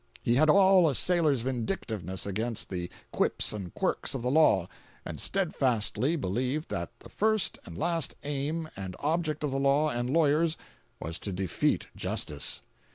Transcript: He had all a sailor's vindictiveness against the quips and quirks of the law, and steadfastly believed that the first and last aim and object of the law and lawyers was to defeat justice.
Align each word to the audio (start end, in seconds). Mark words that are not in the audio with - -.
He 0.23 0.33
had 0.33 0.49
all 0.49 0.89
a 0.89 0.95
sailor's 0.95 1.41
vindictiveness 1.41 2.25
against 2.25 2.69
the 2.69 2.89
quips 3.11 3.53
and 3.53 3.71
quirks 3.75 4.15
of 4.15 4.23
the 4.23 4.31
law, 4.31 4.67
and 5.05 5.21
steadfastly 5.21 6.15
believed 6.15 6.69
that 6.69 6.89
the 7.01 7.09
first 7.09 7.59
and 7.67 7.77
last 7.77 8.15
aim 8.23 8.67
and 8.75 8.95
object 9.01 9.43
of 9.43 9.51
the 9.51 9.59
law 9.59 9.89
and 9.89 10.09
lawyers 10.09 10.57
was 10.99 11.19
to 11.19 11.31
defeat 11.31 11.85
justice. 11.95 12.63